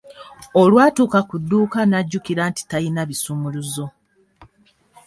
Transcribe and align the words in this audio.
Olwatuuka 0.61 1.19
ku 1.29 1.35
dduuka 1.41 1.79
n'ajjukira 1.85 2.43
nti 2.49 2.61
talina 2.69 3.01
bisumuluzo. 3.09 3.85